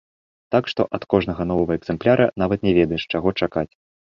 [0.55, 3.69] Так што ад кожнага новага экзэмпляра нават не ведаеш, чаго чакаць.